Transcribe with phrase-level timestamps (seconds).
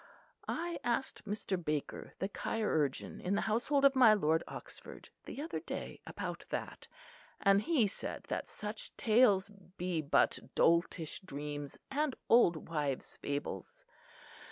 [0.47, 1.63] I asked Mr.
[1.63, 6.87] Baker, the chirurgeon in the household of my Lord Oxford, the other day, about that;
[7.39, 13.85] and he said that such tales be but doltish dreams and old wives' fables.